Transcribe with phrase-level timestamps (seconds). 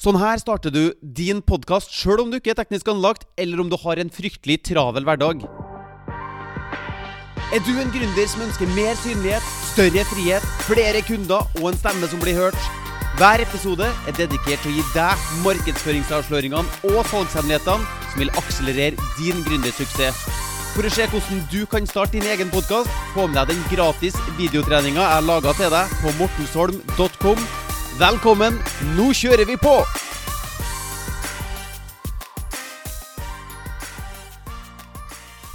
[0.00, 3.68] Sånn her starter du din podkast sjøl om du ikke er teknisk anlagt, eller om
[3.68, 5.44] du har en fryktelig travel hverdag.
[7.52, 9.44] Er du en gründer som ønsker mer synlighet,
[9.74, 12.56] større frihet, flere kunder og en stemme som blir hørt?
[13.20, 19.44] Hver episode er dedikert til å gi deg markedsføringsavsløringene og salgshemmelighetene som vil akselerere din
[19.44, 20.24] gründersuksess.
[20.72, 24.16] For å se hvordan du kan starte din egen podkast, få med deg den gratis
[24.40, 27.50] videotreninga jeg laga til deg på mortensholm.com
[27.98, 28.54] Velkommen,
[28.94, 29.72] nå kjører vi på!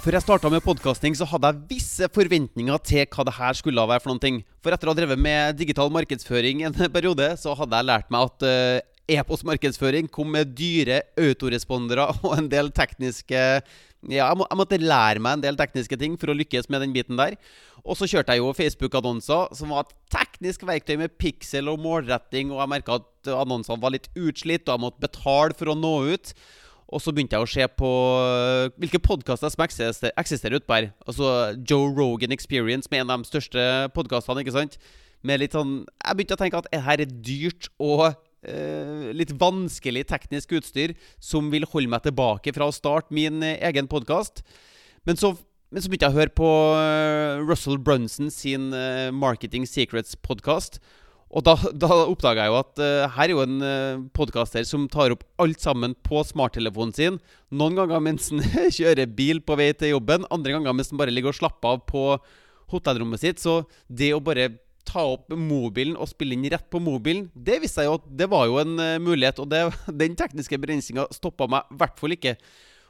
[0.00, 3.82] Før jeg starta med podkasting, så hadde jeg visse forventninger til hva det her skulle
[3.82, 4.38] være for noen ting.
[4.62, 8.30] For etter å ha drevet med digital markedsføring en periode, så hadde jeg lært meg
[8.30, 8.78] at uh,
[9.16, 13.40] e-postmarkedsføring kom med dyre autorespondere og en del tekniske
[14.08, 16.80] ja, jeg, må, jeg, måtte lære meg en del tekniske ting for å lykkes med
[16.80, 17.34] den biten der.
[17.84, 22.48] Og så kjørte jeg jo Facebook-annonser, som var et teknisk verktøy med piksel og målretting,
[22.52, 25.92] og jeg merka at annonsene var litt utslitt, og jeg måtte betale for å nå
[26.14, 26.32] ut.
[26.90, 30.88] Og så begynte jeg å se på uh, hvilke podkaster som eksisterer, eksisterer ute her.
[31.06, 33.62] Altså Joe Rogan Experience, med en av de største
[33.94, 34.80] podkastene, ikke sant.
[35.20, 38.06] Med litt sånn Jeg begynte å tenke at det her er dyrt og
[38.40, 43.58] Uh, litt vanskelig teknisk utstyr som vil holde meg tilbake fra å starte min uh,
[43.68, 44.40] egen podkast.
[45.04, 48.70] Men, men, så begynte jeg å høre på uh, Russell Brunson sin
[49.12, 50.80] Marketing Secrets-podkast.
[51.36, 51.52] Og da,
[51.84, 52.82] da oppdaga jeg jo at
[53.18, 57.20] her er jo en uh, podkaster som tar opp alt sammen på smarttelefonen sin.
[57.52, 61.12] Noen ganger mens han kjører bil på vei til jobben, andre ganger mens han bare
[61.12, 62.06] ligger og slapper av på
[62.72, 63.44] hotellrommet sitt.
[63.44, 64.48] Så det å bare
[64.88, 68.28] ta opp mobilen og spille inn rett på mobilen, det visste jeg jo at det
[68.32, 69.42] var jo en uh, mulighet.
[69.42, 69.62] Og det,
[70.02, 72.36] den tekniske begrensninga stoppa meg i hvert fall ikke.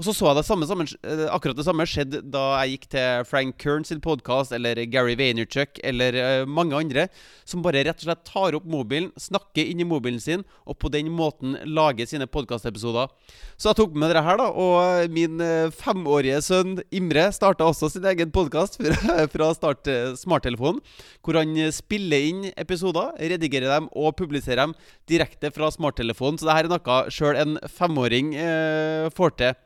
[0.00, 2.86] Og så så jeg det samme, sammen, eh, akkurat det samme skjedde da jeg gikk
[2.94, 7.08] til Frank Kern sin podkast, eller Gary Vaynerchuk, eller uh, mange andre,
[7.44, 10.90] som bare rett og slett tar opp mobilen, snakker inn i mobilen sin, og på
[10.92, 13.12] den måten lager sine podkastepisoder.
[13.60, 17.92] Så jeg tok med dere her, da, og min uh, femårige sønn Imre starta også
[17.92, 20.80] sin egen podkast fra, fra start smarttelefonen,
[21.22, 24.76] hvor han spiller inn episoder, redigerer dem og publiserer dem
[25.10, 26.40] direkte fra smarttelefonen.
[26.40, 29.56] Så det her er noe sjøl en femåring eh, får til.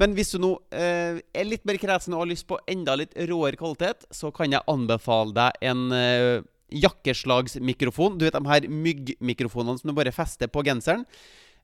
[0.00, 3.16] Men hvis du nå eh, er litt mer kresen og har lyst på enda litt
[3.16, 8.18] råere kvalitet, så kan jeg anbefale deg en eh, jakkeslagsmikrofon.
[8.18, 11.06] Du vet de her myggmikrofonene som du bare fester på genseren.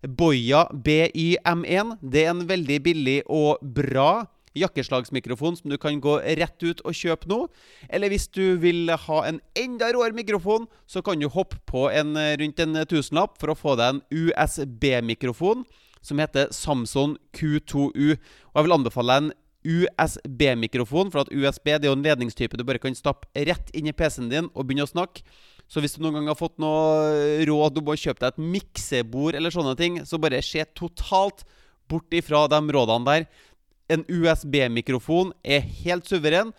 [0.05, 1.99] Boya BYM1.
[2.03, 6.95] Det er en veldig billig og bra jakkeslagsmikrofon som du kan gå rett ut og
[6.95, 7.41] kjøpe nå.
[7.89, 12.15] Eller hvis du vil ha en enda råere mikrofon, så kan du hoppe på en
[12.21, 15.67] eh, rundt en tusenlapp for å få deg en USB-mikrofon
[16.05, 18.15] som heter Samson Q2U.
[18.15, 19.33] Og jeg vil anbefale en
[19.65, 23.89] USB-mikrofon, for at USB det er jo en ledningstype du bare kan stappe rett inn
[23.89, 25.25] i PC-en din og begynne å snakke.
[25.65, 29.39] Så hvis du noen gang har fått noe råd om å kjøpe deg et miksebord
[29.39, 31.47] eller sånne ting, så bare se totalt
[31.89, 33.27] bort ifra de rådene der.
[33.97, 36.53] En USB-mikrofon er helt suveren.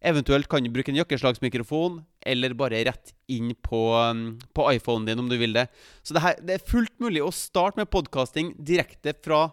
[0.00, 5.20] Eventuelt kan du bruke en jakkeslagsmikrofon, eller bare rett inn på, um, på iPhonen din
[5.20, 5.66] om du vil det.
[6.02, 9.50] Så det, her, det er fullt mulig å starte med podkasting direkte fra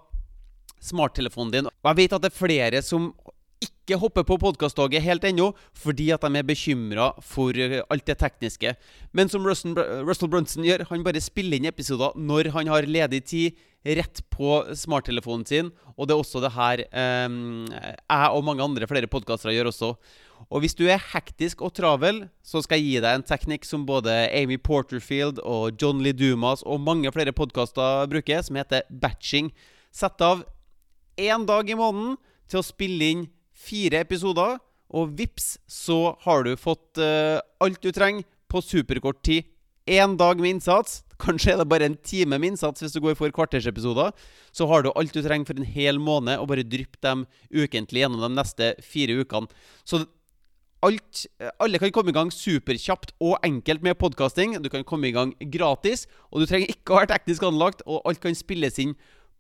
[0.80, 1.68] smarttelefonen din.
[1.68, 3.12] Og jeg vet at det er flere som
[3.88, 8.18] ikke hopper på podkasttoget helt ennå, fordi at de er bekymra for uh, alt det
[8.20, 8.74] tekniske.
[9.16, 13.66] Men som Russell Brunson gjør, han bare spiller inn episoder når han har ledig tid,
[13.88, 15.70] rett på smarttelefonen sin.
[15.96, 19.92] Og det er også det her eh, jeg og mange andre flere podkastere gjør også.
[20.52, 23.86] Og hvis du er hektisk og travel, så skal jeg gi deg en teknikk som
[23.88, 29.54] både Amy Porterfield og John Lee Dumas og mange flere podkaster bruker, som heter batching.
[29.96, 30.44] Sett av
[31.16, 32.18] én dag i måneden
[32.52, 33.26] til å spille inn
[33.58, 34.58] fire episoder,
[34.88, 39.48] og vips, så har du fått uh, alt du trenger på superkort tid.
[39.88, 41.02] Én dag med innsats.
[41.20, 44.12] Kanskje er det bare en time med innsats hvis du går for kvartersepisoder.
[44.56, 48.04] Så har du alt du trenger for en hel måned, og bare drypp dem ukentlig
[48.04, 49.52] gjennom de neste fire ukene.
[49.88, 50.06] Så
[50.86, 51.24] Alt,
[51.58, 54.52] alle kan komme i gang superkjapt og enkelt med podkasting.
[54.62, 58.06] Du kan komme i gang gratis, og du trenger ikke å være teknisk anlagt, og
[58.06, 58.94] alt kan spilles inn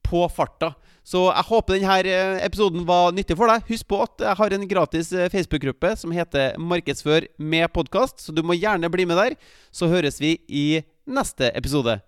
[0.05, 0.73] på farta.
[1.07, 3.63] Så jeg håper denne eh, episoden var nyttig for deg.
[3.69, 8.35] Husk på at jeg har en gratis eh, Facebook-gruppe som heter Markedsfør med podkast, så
[8.35, 9.37] du må gjerne bli med der.
[9.71, 10.67] Så høres vi i
[11.07, 12.01] neste episode.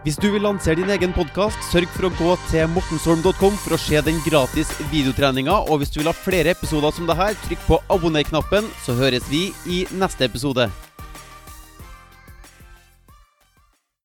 [0.00, 3.80] Hvis du vil lansere din egen podkast, sørg for å gå til mortensholm.com for å
[3.84, 5.60] se den gratis videotreninga.
[5.68, 9.50] Og hvis du vil ha flere episoder som dette, trykk på abonner-knappen, så høres vi
[9.68, 10.70] i neste episode.